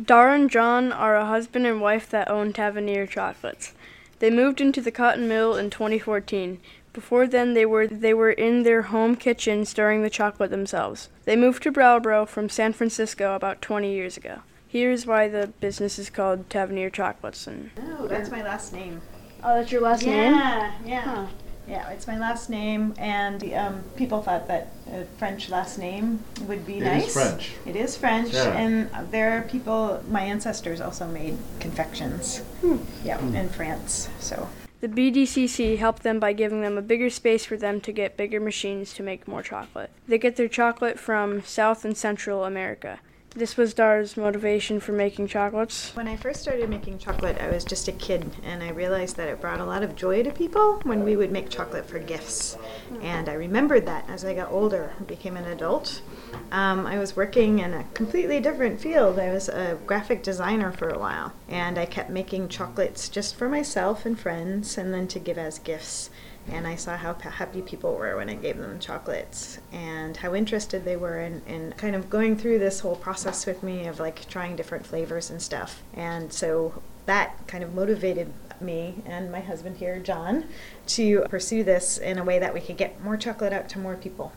Dara 0.00 0.34
and 0.34 0.50
John 0.50 0.90
are 0.92 1.16
a 1.16 1.26
husband 1.26 1.66
and 1.66 1.80
wife 1.80 2.08
that 2.10 2.30
own 2.30 2.52
Tavernier 2.52 3.06
Chocolates. 3.06 3.74
They 4.20 4.30
moved 4.30 4.60
into 4.60 4.80
the 4.80 4.90
cotton 4.90 5.28
mill 5.28 5.56
in 5.56 5.68
2014. 5.70 6.60
Before 6.92 7.26
then, 7.26 7.54
they 7.54 7.66
were 7.66 7.86
they 7.86 8.14
were 8.14 8.30
in 8.30 8.62
their 8.62 8.82
home 8.82 9.16
kitchen 9.16 9.64
stirring 9.64 10.02
the 10.02 10.10
chocolate 10.10 10.50
themselves. 10.50 11.08
They 11.24 11.36
moved 11.36 11.62
to 11.64 11.72
Brattleboro 11.72 12.26
from 12.26 12.48
San 12.48 12.72
Francisco 12.72 13.34
about 13.34 13.62
20 13.62 13.92
years 13.92 14.16
ago. 14.16 14.40
Here's 14.68 15.06
why 15.06 15.28
the 15.28 15.48
business 15.60 15.98
is 15.98 16.10
called 16.10 16.48
Tavernier 16.48 16.90
Chocolates. 16.90 17.46
And 17.46 17.70
Oh, 17.98 18.06
that's 18.06 18.30
my 18.30 18.42
last 18.42 18.72
name. 18.72 19.00
oh, 19.42 19.56
that's 19.56 19.72
your 19.72 19.80
last 19.82 20.04
name. 20.06 20.34
Yeah, 20.34 20.72
yeah. 20.84 21.00
Huh. 21.00 21.26
Yeah, 21.72 21.88
it's 21.88 22.06
my 22.06 22.18
last 22.18 22.50
name, 22.50 22.92
and 22.98 23.42
um, 23.54 23.82
people 23.96 24.20
thought 24.20 24.46
that 24.48 24.72
a 24.92 25.06
French 25.16 25.48
last 25.48 25.78
name 25.78 26.22
would 26.46 26.66
be 26.66 26.74
It 26.76 26.82
is 26.82 26.84
nice. 26.84 27.12
French. 27.14 27.52
It 27.64 27.76
is 27.76 27.96
French, 27.96 28.34
Yeah. 28.34 28.52
and 28.58 28.90
there 29.10 29.38
are 29.38 29.40
people. 29.40 30.04
My 30.10 30.20
ancestors 30.20 30.82
also 30.82 31.06
made 31.06 31.38
confections. 31.60 32.40
Hmm. 32.60 32.76
Yeah, 33.02 33.18
in 33.34 33.48
France. 33.48 34.10
So 34.20 34.50
The 34.82 34.88
BDCC 34.88 35.78
helped 35.78 36.02
them 36.02 36.20
by 36.20 36.34
giving 36.34 36.60
them 36.60 36.76
a 36.76 36.82
bigger 36.82 37.08
space 37.08 37.46
for 37.46 37.56
them 37.56 37.80
to 37.80 37.90
get 37.92 38.18
bigger 38.18 38.38
machines 38.40 38.92
to 38.92 39.02
make 39.02 39.26
more 39.26 39.42
chocolate. 39.42 39.88
They 40.06 40.18
get 40.18 40.36
their 40.36 40.48
chocolate 40.48 40.98
from 40.98 41.42
South 41.42 41.86
and 41.86 41.96
Central 41.96 42.44
America. 42.44 42.98
This 43.34 43.56
was 43.56 43.72
Dar's 43.72 44.18
motivation 44.18 44.78
for 44.78 44.92
making 44.92 45.26
chocolates. 45.28 45.96
when 45.96 46.06
I 46.06 46.16
first 46.16 46.42
started 46.42 46.68
making 46.68 46.98
chocolate, 46.98 47.38
I 47.40 47.48
was 47.48 47.64
just 47.64 47.88
a 47.88 47.92
kid, 47.92 48.30
and 48.42 48.62
I 48.62 48.68
realized 48.68 49.16
that 49.16 49.28
it 49.28 49.40
brought 49.40 49.58
a 49.58 49.64
lot 49.64 49.82
of 49.82 49.96
joy 49.96 50.22
to 50.22 50.30
people 50.30 50.80
when 50.82 51.02
we 51.02 51.16
would 51.16 51.32
make 51.32 51.48
chocolate 51.48 51.88
for 51.88 51.98
gifts. 51.98 52.58
And 53.00 53.30
I 53.30 53.32
remembered 53.32 53.86
that 53.86 54.04
as 54.10 54.22
I 54.26 54.34
got 54.34 54.52
older 54.52 54.92
and 54.98 55.06
became 55.06 55.38
an 55.38 55.46
adult. 55.46 56.02
Um, 56.50 56.86
I 56.86 56.98
was 56.98 57.16
working 57.16 57.60
in 57.60 57.72
a 57.72 57.84
completely 57.94 58.38
different 58.38 58.78
field. 58.78 59.18
I 59.18 59.32
was 59.32 59.48
a 59.48 59.78
graphic 59.86 60.22
designer 60.22 60.70
for 60.70 60.90
a 60.90 60.98
while, 60.98 61.32
and 61.48 61.78
I 61.78 61.86
kept 61.86 62.10
making 62.10 62.50
chocolates 62.50 63.08
just 63.08 63.36
for 63.36 63.48
myself 63.48 64.04
and 64.04 64.20
friends, 64.20 64.76
and 64.76 64.92
then 64.92 65.08
to 65.08 65.18
give 65.18 65.38
as 65.38 65.58
gifts. 65.58 66.10
And 66.50 66.66
I 66.66 66.74
saw 66.76 66.96
how 66.96 67.14
happy 67.14 67.62
people 67.62 67.94
were 67.94 68.16
when 68.16 68.28
I 68.28 68.34
gave 68.34 68.58
them 68.58 68.78
chocolates, 68.80 69.58
and 69.72 70.16
how 70.16 70.34
interested 70.34 70.84
they 70.84 70.96
were 70.96 71.20
in, 71.20 71.40
in 71.46 71.72
kind 71.76 71.94
of 71.94 72.10
going 72.10 72.36
through 72.36 72.58
this 72.58 72.80
whole 72.80 72.96
process 72.96 73.46
with 73.46 73.62
me 73.62 73.86
of 73.86 74.00
like 74.00 74.28
trying 74.28 74.56
different 74.56 74.84
flavors 74.84 75.30
and 75.30 75.40
stuff. 75.40 75.82
And 75.94 76.32
so 76.32 76.82
that 77.06 77.36
kind 77.46 77.64
of 77.64 77.74
motivated 77.74 78.32
me 78.60 79.02
and 79.06 79.30
my 79.30 79.40
husband 79.40 79.76
here, 79.76 79.98
John, 79.98 80.44
to 80.88 81.22
pursue 81.28 81.64
this 81.64 81.98
in 81.98 82.18
a 82.18 82.24
way 82.24 82.38
that 82.38 82.54
we 82.54 82.60
could 82.60 82.76
get 82.76 83.02
more 83.02 83.16
chocolate 83.16 83.52
out 83.52 83.68
to 83.70 83.78
more 83.78 83.96
people. 83.96 84.32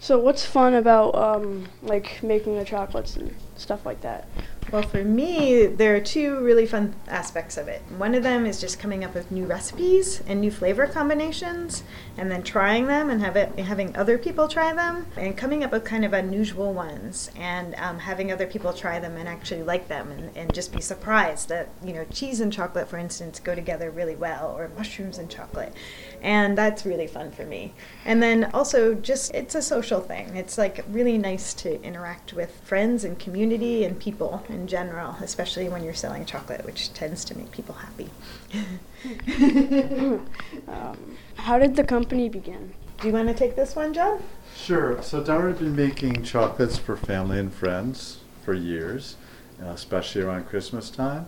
So 0.00 0.18
what's 0.18 0.44
fun 0.44 0.74
about 0.74 1.14
um, 1.16 1.66
like 1.82 2.22
making 2.22 2.56
the 2.56 2.64
chocolates 2.64 3.16
and 3.16 3.34
stuff 3.56 3.84
like 3.84 4.00
that? 4.02 4.28
Well, 4.70 4.82
for 4.82 5.02
me, 5.02 5.64
there 5.64 5.96
are 5.96 6.00
two 6.00 6.40
really 6.40 6.66
fun 6.66 6.94
aspects 7.06 7.56
of 7.56 7.68
it. 7.68 7.80
One 7.96 8.14
of 8.14 8.22
them 8.22 8.44
is 8.44 8.60
just 8.60 8.78
coming 8.78 9.02
up 9.02 9.14
with 9.14 9.30
new 9.30 9.46
recipes 9.46 10.22
and 10.26 10.42
new 10.42 10.50
flavor 10.50 10.86
combinations, 10.86 11.84
and 12.18 12.30
then 12.30 12.42
trying 12.42 12.86
them 12.86 13.08
and 13.08 13.22
have 13.22 13.34
it, 13.34 13.58
having 13.58 13.96
other 13.96 14.18
people 14.18 14.46
try 14.46 14.74
them, 14.74 15.06
and 15.16 15.38
coming 15.38 15.64
up 15.64 15.72
with 15.72 15.84
kind 15.84 16.04
of 16.04 16.12
unusual 16.12 16.74
ones, 16.74 17.30
and 17.34 17.74
um, 17.76 18.00
having 18.00 18.30
other 18.30 18.46
people 18.46 18.74
try 18.74 19.00
them 19.00 19.16
and 19.16 19.26
actually 19.26 19.62
like 19.62 19.88
them, 19.88 20.10
and, 20.10 20.36
and 20.36 20.52
just 20.52 20.70
be 20.70 20.82
surprised 20.82 21.48
that 21.48 21.70
you 21.82 21.94
know 21.94 22.04
cheese 22.12 22.40
and 22.40 22.52
chocolate, 22.52 22.88
for 22.88 22.98
instance, 22.98 23.40
go 23.40 23.54
together 23.54 23.90
really 23.90 24.16
well, 24.16 24.54
or 24.54 24.70
mushrooms 24.76 25.16
and 25.16 25.30
chocolate, 25.30 25.72
and 26.20 26.58
that's 26.58 26.84
really 26.84 27.06
fun 27.06 27.30
for 27.30 27.46
me. 27.46 27.72
And 28.04 28.22
then 28.22 28.50
also 28.52 28.92
just 28.92 29.34
it's 29.34 29.54
a 29.54 29.62
social 29.62 30.00
thing. 30.00 30.36
It's 30.36 30.58
like 30.58 30.84
really 30.90 31.16
nice 31.16 31.54
to 31.54 31.82
interact 31.82 32.34
with 32.34 32.60
friends 32.64 33.02
and 33.02 33.18
community 33.18 33.84
and 33.84 33.98
people 33.98 34.44
in 34.58 34.66
general, 34.66 35.16
especially 35.22 35.68
when 35.68 35.84
you're 35.84 35.94
selling 35.94 36.26
chocolate, 36.26 36.64
which 36.64 36.92
tends 36.92 37.24
to 37.24 37.38
make 37.38 37.50
people 37.52 37.74
happy. 37.74 38.10
Um, 40.66 41.16
how 41.36 41.58
did 41.58 41.76
the 41.76 41.84
company 41.84 42.28
begin? 42.28 42.74
Do 43.00 43.06
you 43.06 43.14
want 43.14 43.28
to 43.28 43.34
take 43.34 43.54
this 43.54 43.76
one, 43.76 43.94
John? 43.94 44.20
Sure. 44.56 45.00
So 45.02 45.22
Dara 45.22 45.52
had 45.52 45.60
been 45.60 45.76
making 45.76 46.24
chocolates 46.24 46.76
for 46.76 46.96
family 46.96 47.38
and 47.38 47.52
friends 47.52 48.18
for 48.44 48.54
years, 48.54 49.16
uh, 49.62 49.66
especially 49.66 50.22
around 50.22 50.48
Christmas 50.48 50.90
time. 50.90 51.26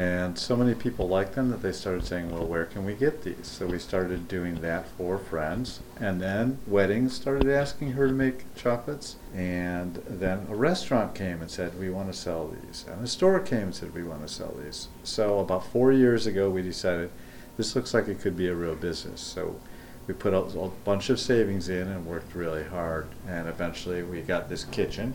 And 0.00 0.38
so 0.38 0.56
many 0.56 0.74
people 0.74 1.08
liked 1.08 1.34
them 1.34 1.50
that 1.50 1.60
they 1.60 1.72
started 1.72 2.06
saying, 2.06 2.30
well, 2.30 2.46
where 2.46 2.64
can 2.64 2.86
we 2.86 2.94
get 2.94 3.22
these? 3.22 3.46
So 3.46 3.66
we 3.66 3.78
started 3.78 4.28
doing 4.28 4.62
that 4.62 4.88
for 4.96 5.18
friends. 5.18 5.80
And 6.00 6.18
then 6.22 6.58
weddings 6.66 7.14
started 7.14 7.50
asking 7.50 7.92
her 7.92 8.06
to 8.06 8.12
make 8.14 8.54
chocolates. 8.54 9.16
And 9.34 9.96
then 10.08 10.46
a 10.48 10.54
restaurant 10.54 11.14
came 11.14 11.42
and 11.42 11.50
said, 11.50 11.78
we 11.78 11.90
want 11.90 12.10
to 12.10 12.18
sell 12.18 12.48
these. 12.48 12.86
And 12.88 13.04
a 13.04 13.06
store 13.06 13.40
came 13.40 13.64
and 13.64 13.74
said, 13.74 13.92
we 13.92 14.02
want 14.02 14.26
to 14.26 14.32
sell 14.32 14.56
these. 14.64 14.88
So 15.02 15.38
about 15.38 15.66
four 15.66 15.92
years 15.92 16.26
ago, 16.26 16.48
we 16.48 16.62
decided 16.62 17.10
this 17.58 17.76
looks 17.76 17.92
like 17.92 18.08
it 18.08 18.20
could 18.20 18.38
be 18.38 18.48
a 18.48 18.54
real 18.54 18.76
business. 18.76 19.20
So 19.20 19.60
we 20.06 20.14
put 20.14 20.32
a, 20.32 20.38
a 20.38 20.68
bunch 20.82 21.10
of 21.10 21.20
savings 21.20 21.68
in 21.68 21.88
and 21.88 22.06
worked 22.06 22.34
really 22.34 22.64
hard. 22.64 23.06
And 23.28 23.46
eventually 23.48 24.02
we 24.02 24.22
got 24.22 24.48
this 24.48 24.64
kitchen. 24.64 25.12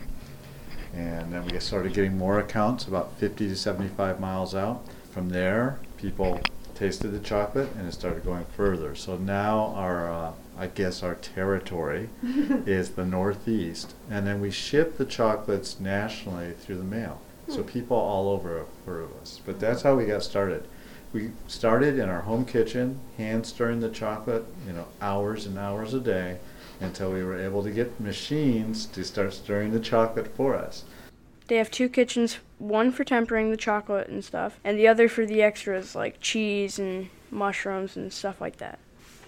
And 0.96 1.30
then 1.30 1.46
we 1.46 1.60
started 1.60 1.92
getting 1.92 2.16
more 2.16 2.38
accounts 2.38 2.86
about 2.86 3.12
50 3.18 3.48
to 3.48 3.56
75 3.56 4.18
miles 4.18 4.54
out. 4.54 4.82
From 5.10 5.28
there, 5.28 5.78
people 5.98 6.40
tasted 6.74 7.08
the 7.08 7.18
chocolate 7.18 7.68
and 7.76 7.86
it 7.86 7.92
started 7.92 8.24
going 8.24 8.46
further. 8.56 8.94
So 8.94 9.16
now 9.18 9.74
our, 9.76 10.10
uh, 10.10 10.32
I 10.58 10.68
guess 10.68 11.02
our 11.02 11.14
territory 11.14 12.08
is 12.22 12.90
the 12.90 13.04
Northeast. 13.04 13.94
And 14.10 14.26
then 14.26 14.40
we 14.40 14.50
ship 14.50 14.96
the 14.96 15.04
chocolates 15.04 15.78
nationally 15.78 16.52
through 16.52 16.78
the 16.78 16.84
mail. 16.84 17.20
So 17.48 17.62
people 17.62 17.96
all 17.96 18.30
over 18.30 18.64
heard 18.86 19.04
of 19.04 19.12
us. 19.20 19.40
But 19.44 19.60
that's 19.60 19.82
how 19.82 19.96
we 19.96 20.06
got 20.06 20.22
started. 20.22 20.66
We 21.12 21.30
started 21.46 21.98
in 21.98 22.08
our 22.08 22.22
home 22.22 22.44
kitchen, 22.44 23.00
hand 23.18 23.46
stirring 23.46 23.80
the 23.80 23.88
chocolate, 23.90 24.44
you 24.66 24.72
know, 24.72 24.86
hours 25.00 25.46
and 25.46 25.58
hours 25.58 25.94
a 25.94 26.00
day 26.00 26.38
until 26.80 27.12
we 27.12 27.22
were 27.22 27.38
able 27.38 27.62
to 27.62 27.70
get 27.70 28.00
machines 28.00 28.86
to 28.86 29.04
start 29.04 29.32
stirring 29.32 29.72
the 29.72 29.80
chocolate 29.80 30.34
for 30.36 30.54
us. 30.54 30.84
They 31.48 31.56
have 31.56 31.70
two 31.70 31.88
kitchens, 31.88 32.38
one 32.58 32.90
for 32.90 33.04
tempering 33.04 33.50
the 33.50 33.56
chocolate 33.56 34.08
and 34.08 34.24
stuff, 34.24 34.58
and 34.64 34.78
the 34.78 34.88
other 34.88 35.08
for 35.08 35.24
the 35.24 35.42
extras 35.42 35.94
like 35.94 36.20
cheese 36.20 36.78
and 36.78 37.08
mushrooms 37.30 37.96
and 37.96 38.12
stuff 38.12 38.40
like 38.40 38.56
that. 38.56 38.78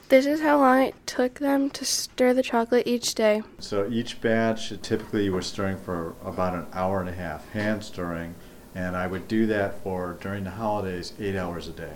This 0.08 0.24
is 0.24 0.40
how 0.40 0.58
long 0.58 0.82
it 0.82 1.06
took 1.06 1.34
them 1.34 1.68
to 1.70 1.84
stir 1.84 2.32
the 2.32 2.42
chocolate 2.42 2.86
each 2.86 3.14
day. 3.14 3.42
So 3.58 3.86
each 3.90 4.22
batch, 4.22 4.72
typically 4.80 5.24
you 5.24 5.32
were 5.32 5.42
stirring 5.42 5.76
for 5.76 6.14
about 6.24 6.54
an 6.54 6.66
hour 6.72 7.00
and 7.00 7.10
a 7.10 7.12
half, 7.12 7.48
hand 7.50 7.84
stirring, 7.84 8.34
and 8.74 8.96
I 8.96 9.06
would 9.06 9.28
do 9.28 9.46
that 9.46 9.82
for, 9.82 10.16
during 10.20 10.44
the 10.44 10.50
holidays, 10.50 11.12
eight 11.20 11.36
hours 11.36 11.68
a 11.68 11.72
day. 11.72 11.92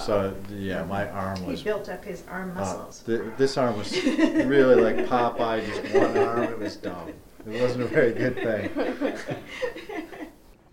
So, 0.00 0.34
yeah, 0.50 0.84
my 0.84 1.08
arm 1.10 1.44
was. 1.46 1.58
He 1.60 1.64
built 1.64 1.88
up 1.88 2.04
his 2.04 2.22
arm 2.28 2.52
Uh, 2.52 2.60
muscles. 2.60 3.02
th- 3.06 3.20
this 3.38 3.56
arm 3.58 3.76
was 3.78 3.92
really 4.04 4.76
like 4.80 4.96
Popeye, 5.08 5.64
just 5.66 5.94
one 5.94 6.16
arm. 6.18 6.42
It 6.44 6.58
was 6.58 6.76
dumb. 6.76 7.12
It 7.50 7.60
wasn't 7.60 7.82
a 7.84 7.86
very 7.88 8.12
good 8.12 8.36
thing. 8.36 9.16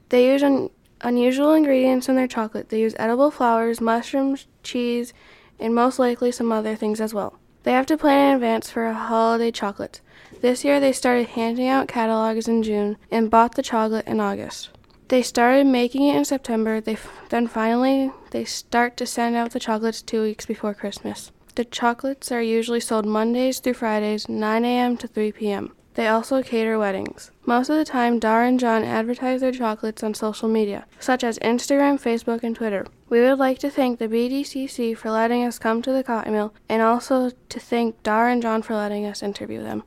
They 0.09 0.25
use 0.31 0.41
un- 0.41 0.71
unusual 1.01 1.53
ingredients 1.53 2.09
in 2.09 2.15
their 2.15 2.27
chocolate. 2.27 2.69
They 2.69 2.79
use 2.79 2.95
edible 2.97 3.29
flowers, 3.29 3.79
mushrooms, 3.79 4.47
cheese, 4.63 5.13
and 5.59 5.75
most 5.75 5.99
likely 5.99 6.31
some 6.31 6.51
other 6.51 6.75
things 6.75 6.99
as 6.99 7.13
well. 7.13 7.37
They 7.61 7.73
have 7.73 7.85
to 7.87 7.97
plan 7.97 8.29
in 8.31 8.35
advance 8.37 8.71
for 8.71 8.87
a 8.87 8.93
holiday 8.95 9.51
chocolate. 9.51 10.01
This 10.41 10.63
year 10.63 10.79
they 10.79 10.93
started 10.93 11.27
handing 11.27 11.67
out 11.67 11.87
catalogs 11.87 12.47
in 12.47 12.63
June 12.63 12.97
and 13.11 13.29
bought 13.29 13.53
the 13.55 13.61
chocolate 13.61 14.07
in 14.07 14.19
August. 14.19 14.69
They 15.09 15.23
started 15.23 15.65
making 15.65 16.07
it 16.07 16.15
in 16.15 16.23
September. 16.23 16.79
They 16.79 16.93
f- 16.93 17.09
then 17.29 17.47
finally 17.47 18.11
they 18.29 18.45
start 18.45 18.95
to 18.97 19.07
send 19.07 19.35
out 19.35 19.51
the 19.51 19.59
chocolates 19.59 20.03
2 20.03 20.21
weeks 20.21 20.45
before 20.45 20.75
Christmas. 20.75 21.31
The 21.55 21.65
chocolates 21.65 22.31
are 22.31 22.43
usually 22.43 22.79
sold 22.79 23.07
Mondays 23.07 23.59
through 23.59 23.73
Fridays, 23.73 24.29
9 24.29 24.63
a.m. 24.63 24.97
to 24.97 25.07
3 25.07 25.31
p.m. 25.31 25.73
They 25.95 26.07
also 26.07 26.43
cater 26.43 26.77
weddings. 26.77 27.31
Most 27.43 27.69
of 27.69 27.75
the 27.75 27.85
time, 27.85 28.19
Dar 28.19 28.43
and 28.43 28.59
John 28.59 28.83
advertise 28.83 29.41
their 29.41 29.51
chocolates 29.51 30.03
on 30.03 30.13
social 30.13 30.47
media, 30.47 30.85
such 30.99 31.23
as 31.23 31.39
Instagram, 31.39 31.99
Facebook, 31.99 32.43
and 32.43 32.55
Twitter. 32.55 32.85
We 33.09 33.19
would 33.21 33.39
like 33.39 33.57
to 33.59 33.71
thank 33.71 33.97
the 33.97 34.07
BDCC 34.07 34.95
for 34.95 35.09
letting 35.09 35.43
us 35.43 35.57
come 35.57 35.81
to 35.81 35.91
the 35.91 36.03
cotton 36.03 36.33
mill 36.33 36.53
and 36.69 36.83
also 36.83 37.31
to 37.31 37.59
thank 37.59 38.01
Dar 38.03 38.29
and 38.29 38.43
John 38.43 38.61
for 38.61 38.75
letting 38.75 39.07
us 39.07 39.23
interview 39.23 39.63
them. 39.63 39.83